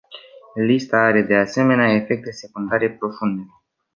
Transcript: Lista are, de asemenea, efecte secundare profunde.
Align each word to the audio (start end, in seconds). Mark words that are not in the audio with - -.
Lista 0.55 0.97
are, 0.97 1.21
de 1.23 1.35
asemenea, 1.37 1.93
efecte 1.93 2.31
secundare 2.31 2.89
profunde. 2.91 3.45